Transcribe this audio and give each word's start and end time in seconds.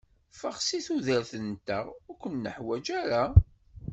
Ffeɣ 0.33 0.55
si 0.67 0.79
tudert-nteɣ, 0.85 1.85
ur 2.09 2.15
k-nuḥwaǧ 2.21 2.85
ara. 3.01 3.23